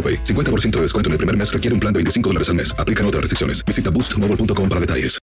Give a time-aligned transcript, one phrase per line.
[0.00, 0.24] AroPay.
[0.24, 2.74] 50% de descuento en el primer mes requiere un plan de 25 dólares al mes.
[2.78, 3.62] Aplican otras restricciones.
[3.66, 5.18] Visita boostmobile.com para detalles.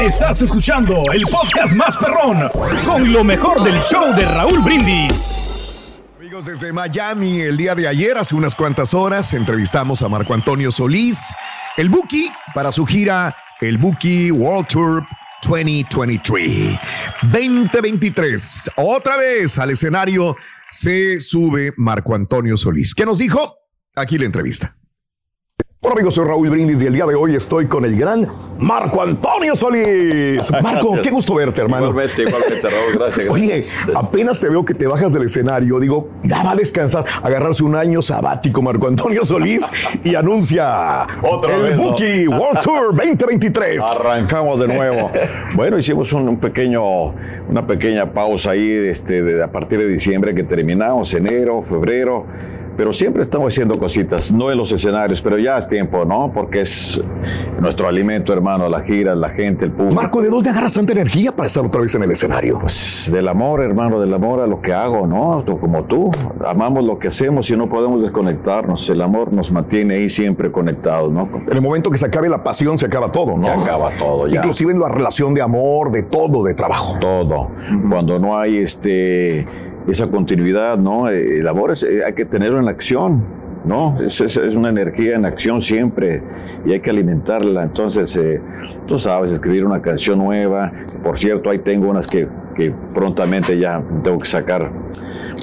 [0.00, 2.50] Estás escuchando el podcast más perrón
[2.84, 6.02] con lo mejor del show de Raúl Brindis.
[6.18, 10.70] Amigos desde Miami, el día de ayer, hace unas cuantas horas, entrevistamos a Marco Antonio
[10.70, 11.32] Solís,
[11.76, 15.06] el Buki, para su gira, el Buki World Tour
[15.42, 16.78] 2023.
[17.22, 18.70] 2023.
[18.76, 20.36] Otra vez al escenario
[20.70, 22.94] se sube Marco Antonio Solís.
[22.94, 23.56] ¿Qué nos dijo?
[23.94, 24.77] Aquí la entrevista.
[25.80, 28.26] Hola amigos, soy Raúl Brindis y el día de hoy estoy con el gran
[28.58, 30.50] Marco Antonio Solís.
[30.62, 31.90] Marco, qué gusto verte, hermano.
[31.90, 33.28] Igualmente, igualmente, Raúl, gracias.
[33.30, 37.62] Oye, apenas te veo que te bajas del escenario, digo, ya va a descansar, agarrarse
[37.62, 39.70] un año sabático Marco Antonio Solís
[40.04, 41.90] y anuncia Otra el vez, ¿no?
[41.90, 43.80] Buki World Tour 2023.
[43.84, 45.12] Arrancamos de nuevo.
[45.54, 47.10] Bueno, hicimos un, un pequeño,
[47.48, 52.26] una pequeña pausa ahí este, de, a partir de diciembre que terminamos, enero, febrero.
[52.78, 56.30] Pero siempre estamos haciendo cositas, no en los escenarios, pero ya es tiempo, ¿no?
[56.32, 57.02] Porque es
[57.60, 59.94] nuestro alimento, hermano, la gira, la gente, el público.
[60.00, 62.60] Marco, ¿de dónde agarras tanta energía para estar otra vez en el escenario?
[62.60, 65.42] Pues del amor, hermano, del amor a lo que hago, ¿no?
[65.44, 66.10] Tú- Como tú,
[66.46, 68.88] amamos lo que hacemos y no podemos desconectarnos.
[68.90, 71.26] El amor nos mantiene ahí siempre conectados, ¿no?
[71.48, 73.42] En el momento que se acabe la pasión, se acaba todo, ¿no?
[73.42, 74.36] Se acaba todo ya.
[74.36, 76.96] Inclusive en la relación de amor, de todo, de trabajo.
[77.00, 77.50] todo.
[77.90, 79.44] Cuando no hay este
[79.88, 81.08] esa continuidad, ¿no?
[81.10, 83.24] Eh, El amor es, eh, hay que tenerlo en acción,
[83.64, 83.96] ¿no?
[83.98, 84.20] Es
[84.54, 86.22] una energía en acción siempre
[86.64, 87.64] y hay que alimentarla.
[87.64, 88.40] Entonces, eh,
[88.86, 90.72] tú sabes, escribir una canción nueva.
[91.02, 94.70] Por cierto, ahí tengo unas que, que prontamente ya tengo que sacar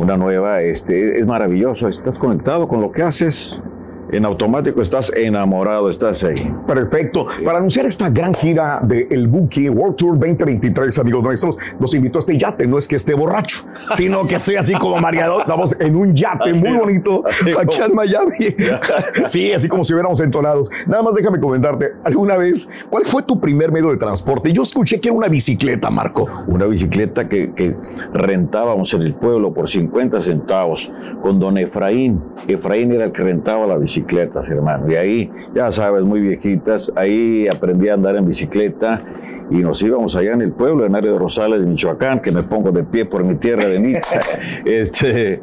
[0.02, 0.62] una nueva.
[0.62, 3.62] Este, es maravilloso, estás conectado con lo que haces.
[4.12, 6.36] En automático estás enamorado, estás ahí.
[6.68, 7.26] Perfecto.
[7.44, 12.20] Para anunciar esta gran gira de El Buki World Tour 2023, amigos nuestros, nos invitó
[12.20, 12.68] a este yate.
[12.68, 13.64] No es que esté borracho,
[13.96, 15.42] sino que estoy así como mareado.
[15.42, 18.36] Estamos en un yate Así, muy bonito así aquí como- en Miami.
[19.28, 20.70] Sí, así como si hubiéramos entonados.
[20.88, 24.52] Nada más déjame comentarte, alguna vez, ¿cuál fue tu primer medio de transporte?
[24.54, 26.28] Yo escuché que era una bicicleta, Marco.
[26.48, 27.76] una bicicleta que, que
[28.14, 32.22] rentábamos en el pueblo por 50 centavos con don Efraín.
[32.48, 34.92] Efraín era el que rentaba las bicicletas, hermano.
[34.92, 39.02] Y ahí, ya sabes, muy viejitas, ahí aprendí a andar en bicicleta
[39.50, 42.44] y nos íbamos allá en el pueblo, en área de Rosales, de Michoacán, que me
[42.44, 44.02] pongo de pie por mi tierra bendita.
[44.66, 45.40] este,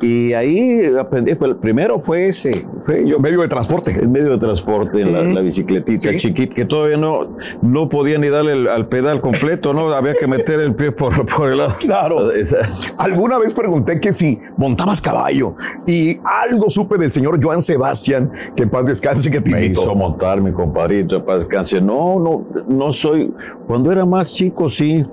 [0.00, 3.90] y ahí aprendí, fue, el primero fue ese, fue yo Medio de transporte.
[3.98, 6.16] el medio de transporte, la, la bicicletita Sí.
[6.18, 9.90] chiquita, que todavía no, no podía ni darle el- al pedal completo, ¿no?
[9.92, 11.72] Había que meter el pie por, por el lado.
[11.80, 12.30] Claro.
[12.34, 15.56] Esas- Alguna vez pregunté que si montabas caballo
[15.86, 19.82] y algo supe del señor Joan Sebastián, que en paz descanse, que te Me invitó.
[19.82, 21.80] hizo montar mi compadrito para descanse.
[21.80, 23.32] No, no, no soy.
[23.66, 25.04] Cuando era más chico, sí.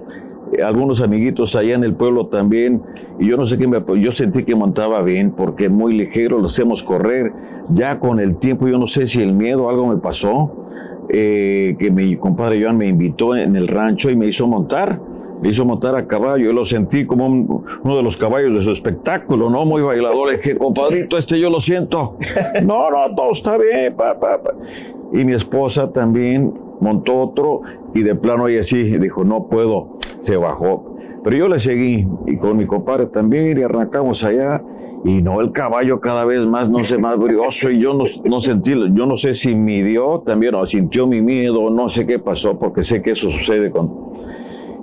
[0.51, 2.81] eh, Algunos amiguitos allá en el pueblo también,
[3.19, 3.81] y yo no sé qué me.
[4.01, 7.31] Yo sentí que montaba bien porque muy ligero, lo hacemos correr.
[7.73, 10.65] Ya con el tiempo, yo no sé si el miedo, algo me pasó,
[11.09, 14.99] eh, que mi compadre Joan me invitó en el rancho y me hizo montar.
[15.41, 18.61] Me hizo montar a caballo, yo lo sentí como un- uno de los caballos de
[18.61, 19.65] su espectáculo, ¿no?
[19.65, 20.29] Muy bailador.
[20.29, 22.17] Le dije, compadrito, este yo lo siento.
[22.65, 24.51] No, no, todo está bien, pa, pa, pa.
[25.13, 27.61] Y mi esposa también montó otro
[27.95, 30.95] y de plano ella sí dijo, no puedo, se bajó.
[31.23, 34.63] Pero yo le seguí y con mi compadre también y arrancamos allá
[35.03, 38.39] y no, el caballo cada vez más, no sé, más brioso y yo no, no
[38.41, 42.57] sentí, yo no sé si midió también o sintió mi miedo, no sé qué pasó
[42.59, 44.08] porque sé que eso sucede con...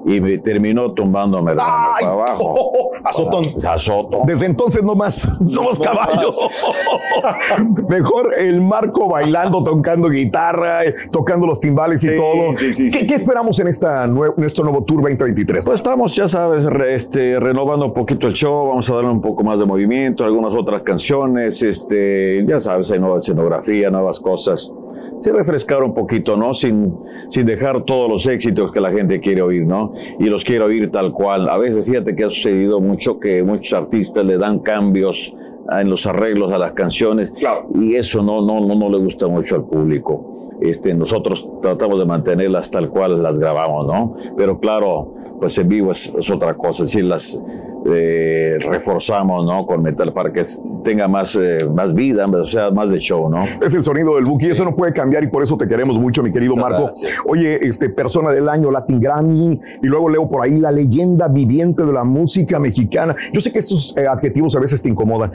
[0.06, 2.38] y me terminó tumbándome de para abajo.
[2.40, 3.44] Oh, azotón.
[3.68, 4.20] Azoto.
[4.24, 6.36] Desde entonces no más, no más caballos.
[7.88, 12.54] Mejor el Marco bailando, tocando guitarra, eh, tocando los timbales y todo.
[12.56, 15.64] sí, sí, ¿Qué, esperamos en esta nue- este nuevo Tour 2023?
[15.64, 19.20] Pues estamos, ya sabes, re- este, renovando un poquito el show, vamos a darle un
[19.20, 24.72] poco más de movimiento, algunas otras canciones, este, ya sabes, hay nueva escenografía, nuevas cosas.
[25.18, 26.54] Sí, refrescar un poquito, ¿no?
[26.54, 26.94] Sin,
[27.28, 29.92] sin dejar todos los éxitos que la gente quiere oír, ¿no?
[30.18, 31.48] Y los quiere oír tal cual.
[31.48, 35.34] A veces, fíjate que ha sucedido mucho que muchos artistas le dan cambios
[35.70, 37.32] en los arreglos a las canciones
[37.74, 40.56] y eso no, no, no, no le gusta mucho al público.
[40.60, 44.16] Este, nosotros tratamos de mantenerlas tal cual las grabamos, ¿no?
[44.36, 47.42] Pero claro, pues en vivo es, es otra cosa, es decir, las
[47.88, 49.66] eh, reforzamos, ¿no?
[49.66, 50.42] Con metal para que
[50.82, 53.44] tenga más, eh, más vida, o sea, más de show, ¿no?
[53.60, 56.22] Es el sonido del Buki, eso no puede cambiar y por eso te queremos mucho,
[56.22, 56.84] mi querido Muchas Marco.
[56.86, 57.12] gracias.
[57.26, 61.84] Oye, este, persona del año, Latin Grammy, y luego leo por ahí la leyenda viviente
[61.84, 63.14] de la música mexicana.
[63.32, 65.32] Yo sé que estos eh, adjetivos a veces te incomodan.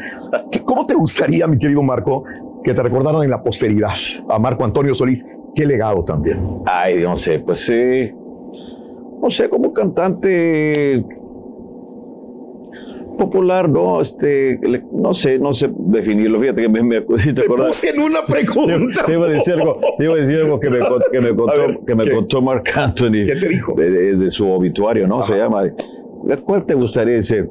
[0.51, 2.24] ¿Qué- ¿Cómo te gustaría, mi querido Marco,
[2.63, 3.92] que te recordaran en la posteridad
[4.30, 5.25] a Marco Antonio Solís?
[5.53, 6.39] Qué legado también.
[6.65, 8.12] Ay, no sé, pues sí.
[9.21, 11.06] No sé, como cantante
[13.25, 16.39] popular, no, este, le- no sé, no sé definirlo.
[16.41, 17.83] Fíjate que me, me si te acuerdas.
[17.83, 19.06] en una pregunta.
[19.06, 20.79] te iba a decir algo, te iba a decir algo que me,
[21.12, 23.25] que me contó, ver, que me contó Mark Anthony.
[23.25, 23.73] ¿Qué te dijo?
[23.75, 25.21] De, de- de su obituario, ¿no?
[25.21, 25.63] Se llama.
[26.44, 27.15] ¿Cuál te gustaría?
[27.15, 27.50] Dice,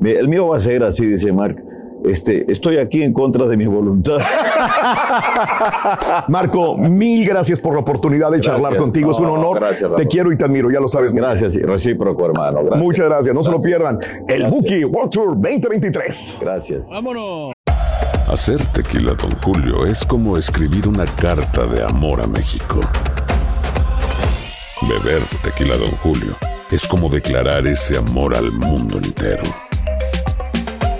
[0.00, 1.62] "Mi- el mío va a ser así, dice Mark.
[2.04, 4.18] Este, estoy aquí en contra de mi voluntad.
[6.28, 8.82] Marco, mil gracias por la oportunidad de charlar Gracias.
[8.82, 9.10] contigo.
[9.10, 9.60] es un No, honor.
[9.60, 11.12] gracias, te quiero y te admiro, ya lo sabes.
[11.12, 12.60] Gracias, y recíproco, hermano.
[12.62, 12.82] Gracias.
[12.82, 13.34] Muchas gracias.
[13.34, 13.98] No se lo pierdan.
[14.28, 16.38] El Buki World Tour 2023.
[16.40, 16.88] Gracias.
[18.30, 22.80] Hacer tequila, Don Julio, es como escribir una carta de amor a México.
[24.82, 26.36] Beber tequila, Don Julio,
[26.70, 29.42] es como declarar ese amor al mundo entero.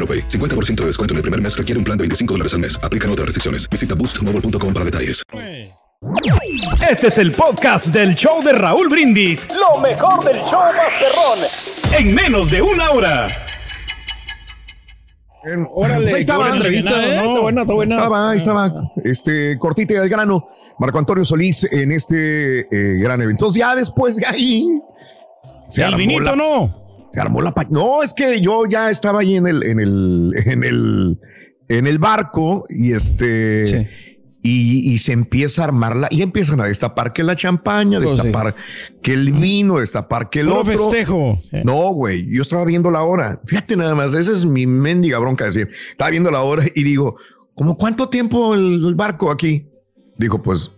[0.00, 0.26] AroPay.
[0.28, 2.78] 50% de descuento en el primer mes requiere un plan de 25 dólares al mes.
[2.82, 3.68] Aplican otras restricciones.
[3.70, 5.22] Visita boostmobile.com para detalles.
[6.90, 9.46] Este es el podcast del show de Raúl Brindis.
[9.54, 11.38] Lo mejor del show Masterrón.
[11.98, 13.26] En menos de una hora.
[15.72, 16.98] Órale, Pues ahí estaba, buena entrevista, ¿no?
[16.98, 17.14] ¿eh?
[17.28, 17.94] Está buena, está buena.
[17.96, 18.74] Estaba, ahí estaba,
[19.04, 20.48] este, cortita y al grano,
[20.78, 23.44] Marco Antonio Solís en este eh, gran evento.
[23.46, 24.68] Entonces ya después de ahí
[25.66, 26.79] se el armó vinito, la- ¿no?
[27.12, 30.64] Se armó la No, es que yo ya estaba ahí en el, en el, en
[30.64, 31.18] el,
[31.68, 33.66] en el barco y este.
[33.66, 33.88] Sí.
[34.42, 38.06] Y, y se empieza a armarla y empiezan a destapar que la champaña, sí.
[38.06, 38.54] destapar
[39.02, 40.72] que el vino, destapar que el Puro otro.
[40.78, 41.42] festejo.
[41.62, 43.38] No, güey, yo estaba viendo la hora.
[43.44, 45.68] Fíjate nada más, esa es mi mendiga bronca decir.
[45.90, 47.16] Estaba viendo la hora y digo,
[47.54, 49.68] ¿cómo cuánto tiempo el, el barco aquí?
[50.16, 50.70] Dijo, pues,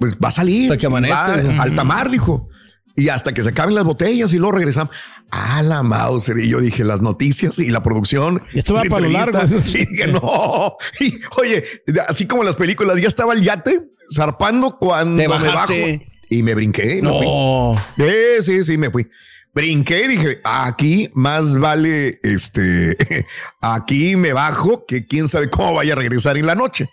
[0.00, 0.64] pues va a salir.
[0.64, 2.48] Hasta que amanezca, Va alta mar, dijo.
[2.96, 4.92] Y hasta que se acaben las botellas y luego regresamos.
[5.30, 6.38] A la Mauser.
[6.38, 8.42] Y yo dije, las noticias y la producción.
[8.52, 9.38] Y esto va para lo largo.
[9.66, 10.76] Y dije, no.
[11.00, 11.64] Y, oye,
[12.08, 13.80] así como en las películas, ya estaba el yate
[14.14, 15.44] zarpando cuando Te me bajo.
[15.46, 16.06] bajaste.
[16.28, 16.98] Y me brinqué.
[16.98, 17.26] y me fui.
[17.26, 17.74] No.
[17.96, 19.08] Sí, sí, sí, me fui.
[19.52, 22.96] Brinqué y dije, aquí más vale este,
[23.60, 26.88] aquí me bajo que quién sabe cómo vaya a regresar en la noche,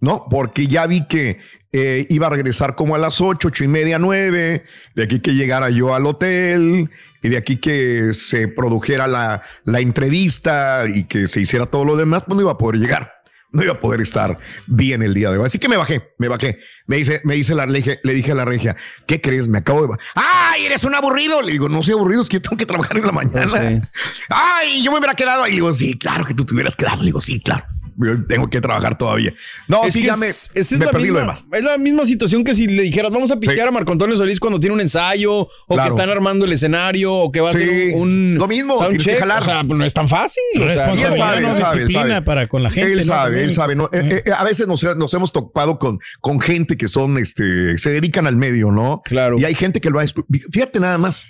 [0.00, 0.26] ¿no?
[0.28, 1.38] Porque ya vi que
[1.72, 5.34] eh, iba a regresar como a las ocho, ocho y media, nueve, de aquí que
[5.34, 6.90] llegara yo al hotel
[7.22, 11.96] y de aquí que se produjera la, la entrevista y que se hiciera todo lo
[11.96, 13.12] demás, pues no iba a poder llegar.
[13.52, 15.44] No iba a poder estar bien el día de hoy.
[15.44, 16.60] Así que me bajé, me bajé.
[16.86, 19.48] Me dice, me dice la regia, le dije a la regia, ¿qué crees?
[19.48, 19.96] Me acabo de.
[20.14, 21.42] ¡Ay, eres un aburrido!
[21.42, 23.48] Le digo, no soy aburrido, es que yo tengo que trabajar en la mañana.
[23.48, 23.80] Sí.
[24.28, 25.50] ¡Ay, yo me hubiera quedado ahí!
[25.50, 26.98] Le digo, sí, claro que tú te hubieras quedado.
[26.98, 27.64] Le digo, sí, claro.
[27.98, 29.32] Yo tengo que trabajar todavía.
[29.68, 31.44] No, Es sí, que ya me, es, esa es me la perdí misma, lo demás.
[31.52, 33.68] Es la misma situación que si le dijeras, vamos a pistear Sí.
[33.68, 35.82] a Marco Antonio Solís cuando tiene un ensayo, o Claro.
[35.82, 37.58] que están armando el escenario, o que va a Sí.
[37.60, 38.96] ser un, un Lo mismo, que.
[38.96, 40.42] O sea, pues no es tan fácil.
[40.60, 42.22] o sea, él sabe, no él sabe, él disciplina sabe.
[42.22, 42.92] para con la gente.
[42.92, 43.74] Él sabe, él sabe.
[43.74, 43.88] ¿no?
[43.92, 47.90] Eh, eh, a veces nos, nos hemos topado con, con gente que son, este, se
[47.90, 49.02] dedican al medio, ¿no?
[49.04, 49.38] Claro.
[49.38, 50.04] Y hay gente que lo ha
[50.52, 51.26] Fíjate nada más.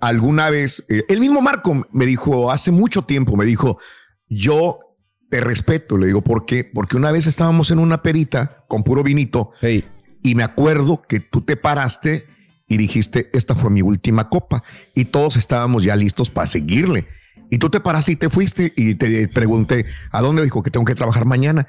[0.00, 3.78] alguna vez, eh, el mismo Marco me dijo hace mucho tiempo, me dijo,
[4.28, 4.78] yo
[5.32, 6.62] te respeto, le digo, ¿por qué?
[6.62, 9.82] Porque una vez estábamos en una perita con puro vinito Hey.
[10.22, 12.26] y me acuerdo que tú te paraste
[12.68, 14.62] y dijiste, esta fue mi última copa
[14.94, 17.08] y todos estábamos ya listos para seguirle.
[17.50, 20.42] Y tú te paraste y te fuiste y te pregunté, ¿a dónde?
[20.42, 21.66] Dijo que tengo que trabajar mañana.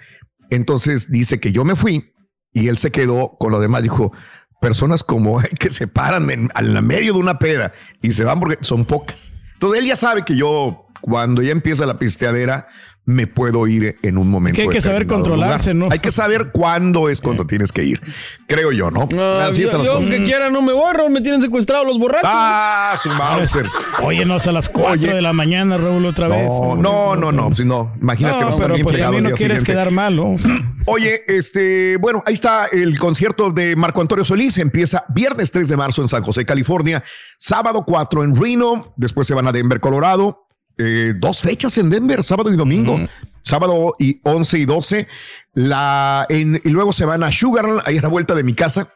[0.49, 2.11] Entonces dice que yo me fui
[2.51, 3.81] y él se quedó con lo demás.
[3.81, 4.11] Dijo,
[4.59, 8.41] personas como él que se paran en, al medio de una peda y se van
[8.41, 9.31] porque son pocas.
[9.53, 12.67] Entonces él ya sabe que yo, cuando ya empieza la pisteadera,
[13.05, 14.55] me puedo ir en un momento.
[14.55, 15.89] Que hay que saber controlarse, lugar.
[15.89, 15.93] ¿no?
[15.93, 18.01] Hay que saber cuándo es cuando tienes que ir.
[18.47, 19.09] Creo yo, ¿no?
[19.13, 20.09] No, Así yo, es las yo cosas.
[20.09, 22.29] aunque quiera no me voy, Raúl, me tienen secuestrados los borrachos.
[22.31, 23.65] Ah, su Mauser.
[24.01, 25.13] Oye, no, a las 4 Oye.
[25.13, 26.47] de la mañana, Raúl, otra vez.
[26.47, 29.11] No, no, no, no, si no, imagínate, No, vas a estar pero bien pues a
[29.11, 29.65] mí no quieres siguiente.
[29.65, 30.31] quedar mal, ¿no?
[30.33, 30.51] O sea,
[30.85, 34.57] Oye, este, bueno, ahí está el concierto de Marco Antonio Solís.
[34.57, 37.03] Empieza viernes 3 de marzo en San José, California.
[37.37, 38.93] Sábado 4 en Reno.
[38.97, 40.45] Después se van a Denver, Colorado.
[40.77, 42.99] Eh, dos fechas en Denver, sábado y domingo.
[43.41, 45.07] Sábado y 11 y 12.
[45.53, 48.93] La, en- y luego se van a Sugarland, ahí a la vuelta de mi casa.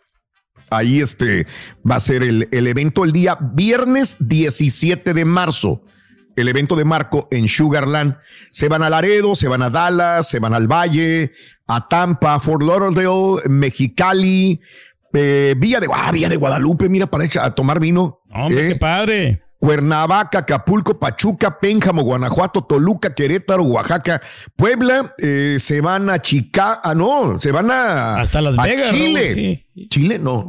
[0.70, 1.48] Ahí este
[1.90, 5.84] va a ser el, el evento el día viernes 17 de marzo.
[6.36, 8.16] El evento de Marco en Sugarland.
[8.52, 11.32] Se van a Laredo, se van a Dallas, se van al Valle,
[11.68, 14.62] a Tampa, Fort Lauderdale, Mexicali,
[15.14, 18.20] eh, Villa de, ah, Villa de Guadalupe, mira, para a tomar vino.
[18.32, 19.44] hombre, Eh, qué padre.
[19.60, 24.22] Cuernavaca, Acapulco, Pachuca, Pénjamo, Guanajuato, Toluca, Querétaro, Oaxaca,
[24.56, 28.92] Puebla, eh, se van a Chicago, ah, no, se van a Hasta Las a Vegas,
[28.92, 29.34] Chile,
[29.74, 29.88] sí.
[29.90, 30.46] Chile, no,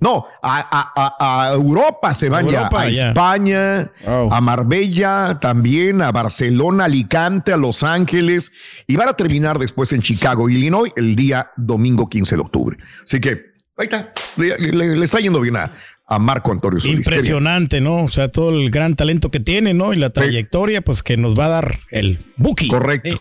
[0.00, 3.08] no, a, a- a- a Europa se van Europa, ya, a ya.
[3.08, 8.52] España, a Marbella, también a Barcelona, Alicante, a Los Ángeles
[8.86, 12.78] y van a terminar después en Chicago, Illinois, el día domingo 15 de octubre.
[13.04, 15.70] Así que ahí está, le, le- le está yendo bien a,
[16.10, 16.96] a Marco Antonio Solís.
[16.96, 18.02] Impresionante, ¿no?
[18.02, 19.94] O sea, todo el gran talento que tiene, ¿no?
[19.94, 22.66] Y la trayectoria, pues que nos va a dar el Buki.
[22.66, 23.10] Correcto.
[23.10, 23.18] Eh,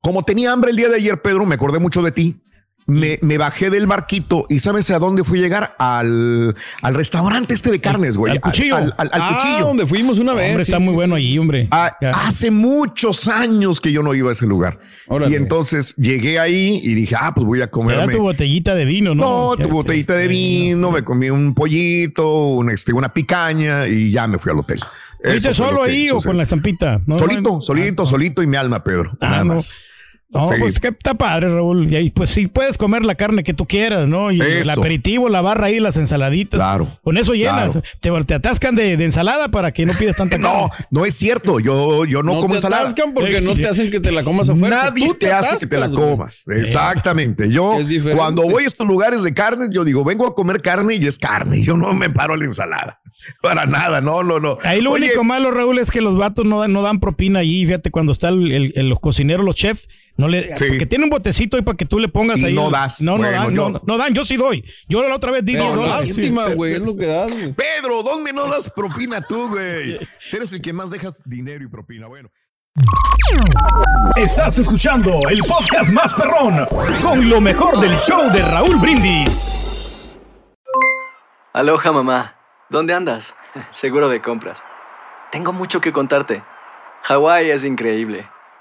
[0.00, 2.36] Como tenía hambre el día de ayer, Pedro, me acordé mucho de ti.
[2.90, 5.76] Me, me bajé del barquito y ¿sabes a dónde fui a llegar?
[5.78, 8.32] Al, al restaurante este de carnes, güey.
[8.32, 8.76] al cuchillo.
[8.76, 9.66] Al, al- al ah, cuchillo.
[9.68, 10.50] donde fuimos una vez.
[10.50, 10.96] hombre, sí, está sí, muy sí.
[10.96, 11.68] bueno allí, hombre.
[11.70, 14.78] Ah, hace muchos años que yo no iba a ese lugar.
[15.06, 15.32] Órale.
[15.32, 18.12] Y entonces llegué ahí y dije, ah, pues voy a da comerme.
[18.14, 19.22] tu botellita de vino, ¿no?
[19.50, 24.26] No, tu botellita de vino, me comí un pollito, un, este, una picaña y ya
[24.26, 24.80] me fui al hotel.
[25.22, 27.00] ¿Fuiste solo ahí o con la estampita?
[27.06, 29.10] No, Solito, no, solito, solito y mi alma, Pedro.
[29.20, 29.54] Ah, nada no.
[29.54, 29.78] más.
[30.32, 30.54] No, Sí.
[30.60, 31.92] pues que está padre, Raúl.
[31.92, 34.30] Y ahí, pues sí, puedes comer la carne que tú quieras, ¿no?
[34.30, 36.56] Y el aperitivo, la barra ahí, las ensaladitas.
[36.58, 37.72] Claro, Con eso llenas.
[37.72, 37.82] claro.
[38.00, 40.86] Te, te atascan de, de ensalada para que no pidas tanta No, carne.
[40.92, 41.58] no es cierto.
[41.58, 42.82] Yo, yo no, No, como te ensalada.
[42.82, 44.84] atascan porque no te hacen que te la comas afuera.
[44.84, 46.44] Nadie Tú te, hace que te la atascas, comas.
[46.46, 47.50] Exactamente.
[47.50, 47.76] Yo,
[48.16, 51.18] cuando voy a estos lugares de carne, yo digo, vengo a comer carne y es
[51.18, 51.62] carne.
[51.62, 53.00] Yo no me paro a la ensalada.
[53.42, 54.58] Para nada, no, no, no.
[54.62, 57.40] Ahí lo Oye, único malo, Raúl, es que los vatos no dan, no dan propina
[57.40, 57.66] allí.
[57.66, 59.88] Fíjate, cuando está el, el- el- los cocineros, los chefs,
[60.20, 60.66] no le, Sí.
[60.68, 62.54] porque tiene un botecito ahí para que tú le pongas Y ahí.
[62.54, 63.00] no das.
[63.00, 64.14] No, Bueno, no dan, yo- no, no dan.
[64.14, 64.64] Yo sí doy.
[64.88, 66.08] Yo la otra vez di Pero 10 dólares.
[66.08, 67.30] lástima, güey, es lo que das.
[67.56, 69.98] Pedro, ¿dónde no das propina tú, güey?
[70.20, 72.06] Si eres el que más dejas dinero y propina.
[72.06, 72.28] Bueno.
[74.16, 76.66] Estás escuchando el podcast más perrón
[77.02, 80.18] con lo mejor del show de Raúl Brindis.
[81.52, 82.36] Aloha mamá,
[82.68, 83.34] ¿dónde andas?
[83.70, 84.62] Seguro de compras.
[85.32, 86.42] Tengo mucho que contarte.
[87.02, 88.28] Hawái es increíble.